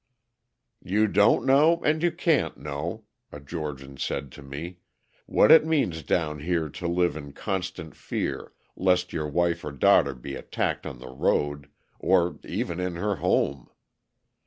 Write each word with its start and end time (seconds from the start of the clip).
"You 0.83 1.07
don't 1.07 1.45
know 1.45 1.79
and 1.83 2.01
you 2.01 2.11
can't 2.11 2.57
know," 2.57 3.03
a 3.31 3.39
Georgian 3.39 3.97
said 3.97 4.31
to 4.31 4.41
me, 4.41 4.79
"what 5.27 5.51
it 5.51 5.63
means 5.63 6.01
down 6.01 6.39
here 6.39 6.69
to 6.69 6.87
live 6.87 7.15
in 7.15 7.33
constant 7.33 7.93
fear 7.93 8.51
lest 8.75 9.13
your 9.13 9.27
wife 9.27 9.63
or 9.63 9.71
daughter 9.71 10.15
be 10.15 10.33
attacked 10.33 10.87
on 10.87 10.97
the 10.97 11.09
road, 11.13 11.69
or 11.99 12.39
even 12.43 12.79
in 12.79 12.95
her 12.95 13.17
home. 13.17 13.69